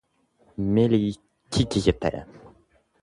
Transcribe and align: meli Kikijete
meli 0.73 0.99
Kikijete 1.51 2.11